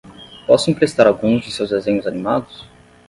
[0.47, 2.65] Posso emprestar alguns de seus desenhos animados?